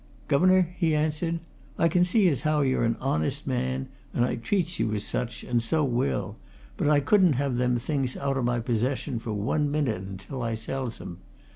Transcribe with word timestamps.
"Guv'nor," 0.27 0.63
he 0.79 0.95
answered, 0.95 1.41
"I 1.77 1.87
can 1.87 2.03
see 2.05 2.27
as 2.27 2.41
how 2.41 2.61
you're 2.61 2.83
a 2.85 2.97
honest 2.99 3.45
man, 3.45 3.87
and 4.15 4.25
I 4.25 4.35
treats 4.35 4.79
you 4.79 4.91
as 4.95 5.03
such, 5.03 5.43
and 5.43 5.61
so 5.61 5.83
will, 5.83 6.37
but 6.75 6.87
I 6.89 6.99
couldn't 7.01 7.33
have 7.33 7.57
them 7.57 7.77
things 7.77 8.17
out 8.17 8.35
o' 8.35 8.41
my 8.41 8.61
possession 8.61 9.19
for 9.19 9.33
one 9.33 9.69
minute 9.69 10.01
until 10.01 10.41
I 10.41 10.55
sells 10.55 10.99
'em. 10.99 11.19